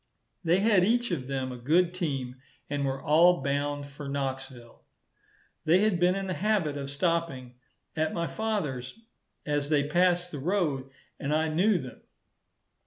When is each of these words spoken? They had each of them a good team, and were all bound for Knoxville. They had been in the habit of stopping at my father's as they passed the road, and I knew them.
They 0.43 0.61
had 0.61 0.83
each 0.83 1.11
of 1.11 1.27
them 1.27 1.51
a 1.51 1.57
good 1.59 1.93
team, 1.93 2.37
and 2.71 2.83
were 2.87 2.99
all 3.03 3.43
bound 3.43 3.87
for 3.87 4.09
Knoxville. 4.09 4.81
They 5.63 5.81
had 5.81 5.99
been 5.99 6.15
in 6.15 6.25
the 6.25 6.33
habit 6.33 6.75
of 6.75 6.89
stopping 6.89 7.53
at 7.95 8.11
my 8.11 8.25
father's 8.25 8.97
as 9.45 9.69
they 9.69 9.87
passed 9.87 10.31
the 10.31 10.39
road, 10.39 10.89
and 11.19 11.31
I 11.35 11.49
knew 11.49 11.77
them. 11.77 12.01